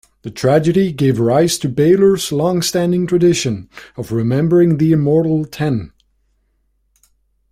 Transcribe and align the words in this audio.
The 0.23 0.31
tragedy 0.31 0.91
gave 0.91 1.19
rise 1.19 1.59
to 1.59 1.69
Baylor's 1.69 2.31
longstanding 2.31 3.05
tradition 3.05 3.69
of 3.95 4.11
remembering 4.11 4.77
The 4.77 4.93
Immortal 4.93 5.45
Ten. 5.45 5.91